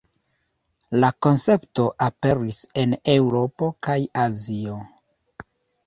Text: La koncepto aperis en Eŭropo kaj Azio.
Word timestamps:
La 1.03 1.11
koncepto 1.25 1.85
aperis 2.07 2.65
en 2.87 2.99
Eŭropo 3.17 3.71
kaj 3.89 4.01
Azio. 4.27 4.85